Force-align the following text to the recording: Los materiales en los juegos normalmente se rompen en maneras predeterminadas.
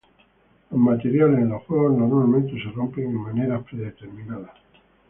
Los 0.71 0.79
materiales 0.79 1.37
en 1.41 1.49
los 1.49 1.61
juegos 1.65 1.95
normalmente 1.95 2.53
se 2.53 2.71
rompen 2.71 3.03
en 3.03 3.13
maneras 3.21 3.61
predeterminadas. 3.61 4.53